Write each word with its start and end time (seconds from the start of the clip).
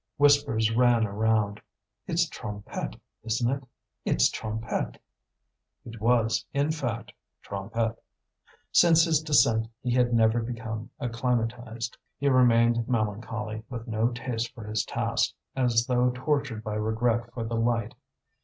Whispers 0.17 0.71
ran 0.75 1.05
around: 1.05 1.61
"It's 2.07 2.27
Trompette, 2.27 2.99
isn't 3.23 3.51
it? 3.51 3.63
it's 4.03 4.31
Trompette." 4.31 4.97
It 5.85 6.01
was, 6.01 6.43
in 6.55 6.71
fact, 6.71 7.13
Trompette. 7.43 7.97
Since 8.71 9.03
his 9.03 9.21
descent 9.21 9.67
he 9.83 9.91
had 9.91 10.11
never 10.11 10.41
become 10.41 10.89
acclimatized. 10.99 11.97
He 12.17 12.27
remained 12.29 12.87
melancholy, 12.89 13.61
with 13.69 13.87
no 13.87 14.07
taste 14.07 14.55
for 14.55 14.63
his 14.63 14.83
task, 14.85 15.35
as 15.55 15.85
though 15.85 16.09
tortured 16.15 16.63
by 16.63 16.73
regret 16.73 17.31
for 17.31 17.43
the 17.43 17.55
light. 17.57 17.93